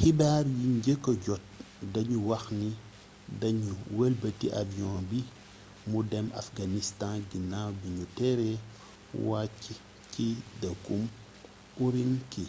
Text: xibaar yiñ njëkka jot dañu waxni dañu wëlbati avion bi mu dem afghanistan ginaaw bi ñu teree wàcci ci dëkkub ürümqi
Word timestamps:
xibaar 0.00 0.44
yiñ 0.58 0.72
njëkka 0.78 1.12
jot 1.24 1.42
dañu 1.94 2.16
waxni 2.30 2.70
dañu 3.40 3.70
wëlbati 3.98 4.46
avion 4.60 4.96
bi 5.10 5.20
mu 5.90 5.98
dem 6.10 6.26
afghanistan 6.42 7.16
ginaaw 7.30 7.70
bi 7.80 7.88
ñu 7.96 8.04
teree 8.18 8.56
wàcci 9.28 9.72
ci 10.12 10.26
dëkkub 10.60 11.04
ürümqi 11.84 12.44